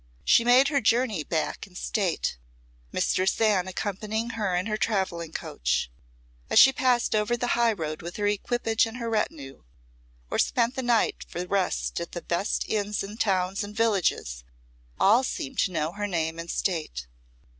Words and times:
She 0.25 0.43
made 0.43 0.69
her 0.69 0.81
journey 0.81 1.23
back 1.23 1.67
in 1.67 1.75
state, 1.75 2.39
Mistress 2.91 3.39
Anne 3.39 3.67
accompanying 3.67 4.31
her 4.31 4.55
in 4.55 4.65
her 4.65 4.75
travelling 4.75 5.31
coach. 5.31 5.91
As 6.49 6.57
she 6.57 6.73
passed 6.73 7.13
over 7.13 7.37
the 7.37 7.49
highroad 7.53 8.01
with 8.01 8.15
her 8.15 8.25
equipage 8.25 8.87
and 8.87 8.97
her 8.97 9.11
retinue, 9.11 9.61
or 10.31 10.39
spent 10.39 10.73
the 10.75 10.81
night 10.81 11.23
for 11.27 11.45
rest 11.45 11.99
at 11.99 12.13
the 12.13 12.21
best 12.23 12.67
inns 12.67 13.03
in 13.03 13.11
the 13.11 13.15
towns 13.17 13.63
and 13.63 13.75
villages, 13.75 14.43
all 14.99 15.23
seemed 15.23 15.59
to 15.59 15.71
know 15.71 15.91
her 15.91 16.07
name 16.07 16.39
and 16.39 16.49
state. 16.49 17.05